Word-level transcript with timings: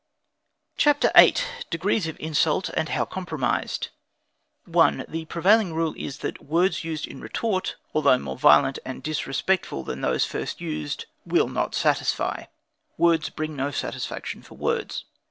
CHAPTER 0.77 1.11
VIII. 1.15 1.33
The 1.33 1.65
Degrees 1.69 2.07
of 2.07 2.19
Insult, 2.19 2.69
and 2.69 2.89
How 2.89 3.05
Compromised 3.05 3.89
1. 4.65 5.05
The 5.07 5.25
prevailing 5.25 5.75
rule 5.75 5.93
is, 5.95 6.17
that 6.25 6.43
words 6.43 6.83
used 6.83 7.05
in 7.05 7.21
retort, 7.21 7.75
although 7.93 8.17
more 8.17 8.35
violent 8.35 8.79
and 8.83 9.03
disrespectful 9.03 9.83
than 9.83 10.01
those 10.01 10.25
first 10.25 10.59
used, 10.59 11.05
will 11.23 11.49
not 11.49 11.75
satisfy, 11.75 12.45
words 12.97 13.29
being 13.29 13.55
no 13.55 13.69
satisfaction 13.69 14.41
for 14.41 14.55
words. 14.55 15.05